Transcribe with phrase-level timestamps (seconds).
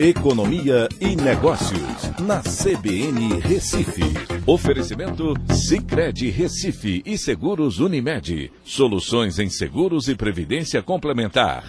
[0.00, 4.04] Economia e Negócios, na CBN Recife.
[4.46, 8.52] Oferecimento Cicred Recife e Seguros Unimed.
[8.62, 11.64] Soluções em seguros e previdência complementar.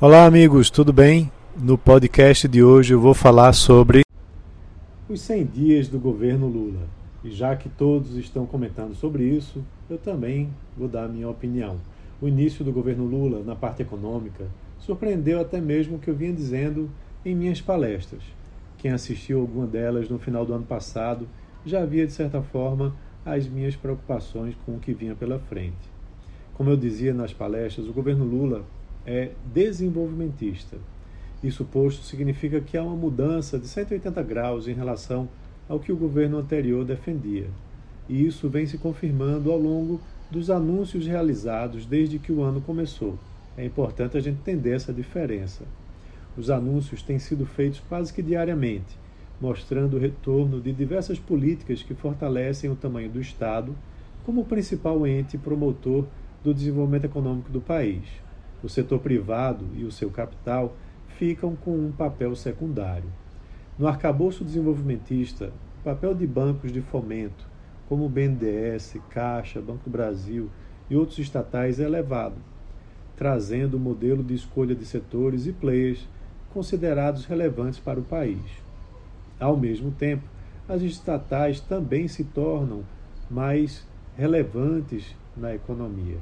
[0.00, 1.32] Olá, amigos, tudo bem?
[1.60, 4.02] No podcast de hoje eu vou falar sobre
[5.08, 6.86] os 100 dias do governo Lula.
[7.24, 11.78] E já que todos estão comentando sobre isso, eu também vou dar a minha opinião.
[12.22, 14.46] O início do governo Lula na parte econômica
[14.78, 16.88] surpreendeu até mesmo o que eu vinha dizendo
[17.24, 18.22] em minhas palestras.
[18.78, 21.28] Quem assistiu alguma delas no final do ano passado
[21.64, 25.98] já via, de certa forma, as minhas preocupações com o que vinha pela frente.
[26.54, 28.64] Como eu dizia nas palestras, o governo Lula
[29.06, 30.76] é desenvolvimentista.
[31.42, 35.28] Isso posto significa que há uma mudança de 180 graus em relação
[35.68, 37.46] ao que o governo anterior defendia.
[38.08, 43.18] E isso vem se confirmando ao longo dos anúncios realizados desde que o ano começou.
[43.56, 45.64] É importante a gente entender essa diferença.
[46.38, 48.96] Os anúncios têm sido feitos quase que diariamente,
[49.40, 53.74] mostrando o retorno de diversas políticas que fortalecem o tamanho do Estado
[54.24, 56.06] como principal ente promotor
[56.44, 58.04] do desenvolvimento econômico do país.
[58.62, 60.76] O setor privado e o seu capital
[61.18, 63.10] ficam com um papel secundário.
[63.76, 67.48] No arcabouço desenvolvimentista, o papel de bancos de fomento,
[67.88, 70.48] como o BNDES, Caixa, Banco do Brasil
[70.88, 72.36] e outros estatais, é elevado,
[73.16, 76.06] trazendo o modelo de escolha de setores e players
[76.52, 78.40] considerados relevantes para o país.
[79.38, 80.24] Ao mesmo tempo,
[80.68, 82.82] as estatais também se tornam
[83.30, 86.18] mais relevantes na economia.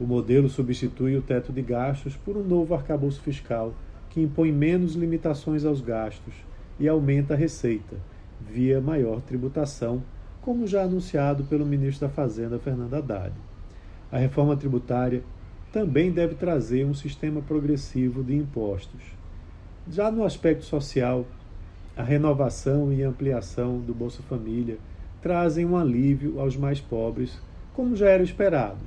[0.00, 3.74] O modelo substitui o teto de gastos por um novo arcabouço fiscal
[4.10, 6.34] que impõe menos limitações aos gastos
[6.78, 7.96] e aumenta a receita,
[8.40, 10.02] via maior tributação,
[10.40, 13.32] como já anunciado pelo ministro da Fazenda, Fernando Haddad.
[14.10, 15.22] A reforma tributária
[15.72, 19.21] também deve trazer um sistema progressivo de impostos
[19.88, 21.26] já no aspecto social,
[21.96, 24.78] a renovação e ampliação do Bolsa Família
[25.20, 27.40] trazem um alívio aos mais pobres,
[27.74, 28.78] como já era esperado,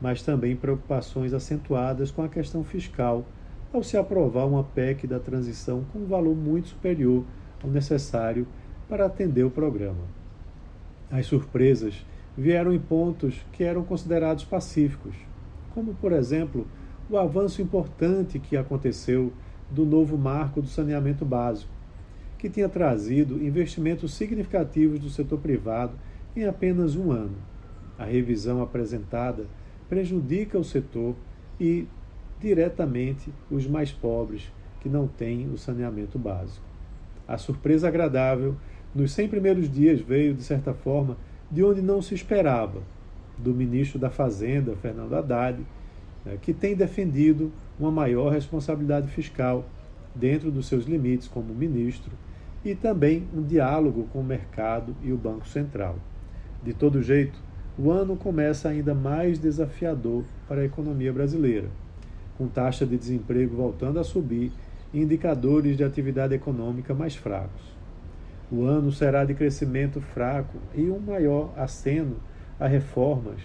[0.00, 3.24] mas também preocupações acentuadas com a questão fiscal
[3.72, 7.24] ao se aprovar uma PEC da transição com um valor muito superior
[7.62, 8.46] ao necessário
[8.88, 10.04] para atender o programa.
[11.10, 12.04] As surpresas
[12.36, 15.14] vieram em pontos que eram considerados pacíficos,
[15.74, 16.66] como, por exemplo,
[17.08, 19.32] o avanço importante que aconteceu
[19.70, 21.70] do novo marco do saneamento básico,
[22.38, 25.92] que tinha trazido investimentos significativos do setor privado
[26.34, 27.36] em apenas um ano.
[27.98, 29.44] A revisão apresentada
[29.88, 31.14] prejudica o setor
[31.60, 31.86] e,
[32.40, 36.64] diretamente, os mais pobres que não têm o saneamento básico.
[37.28, 38.56] A surpresa agradável
[38.94, 41.16] nos 100 primeiros dias veio, de certa forma,
[41.50, 42.82] de onde não se esperava,
[43.36, 45.64] do ministro da Fazenda, Fernando Haddad,
[46.42, 49.64] que tem defendido uma maior responsabilidade fiscal
[50.14, 52.12] dentro dos seus limites como ministro
[52.64, 55.96] e também um diálogo com o mercado e o Banco Central.
[56.62, 57.38] De todo jeito,
[57.78, 61.68] o ano começa ainda mais desafiador para a economia brasileira,
[62.36, 64.52] com taxa de desemprego voltando a subir
[64.92, 67.62] e indicadores de atividade econômica mais fracos.
[68.52, 72.16] O ano será de crescimento fraco e um maior aceno
[72.58, 73.40] a reformas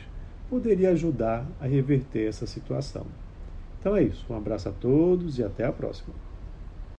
[0.49, 3.05] poderia ajudar a reverter essa situação.
[3.79, 4.25] Então é isso.
[4.29, 6.24] Um abraço a todos e até a próxima.